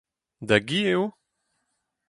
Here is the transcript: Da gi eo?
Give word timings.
Da 0.47 0.57
gi 0.67 0.79
eo? 0.93 1.03